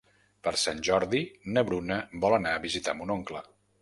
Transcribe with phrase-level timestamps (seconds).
[0.45, 1.21] Per Sant Jordi
[1.57, 3.45] na Bruna vol anar a visitar mon oncle.